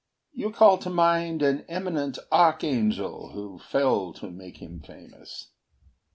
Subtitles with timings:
[0.33, 5.51] You call to mind an eminent archangel Who fell to make him famous.